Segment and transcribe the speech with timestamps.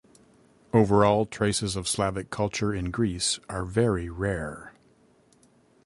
[0.73, 4.73] Overall, traces of Slavic culture in Greece are very rare.